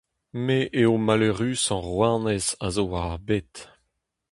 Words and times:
Me 0.45 0.57
eo 0.81 0.93
maleürusañ 1.05 1.81
rouanez 1.87 2.47
a 2.65 2.67
zo 2.75 2.83
war 2.91 3.07
ar 3.13 3.21
bed! 3.27 3.51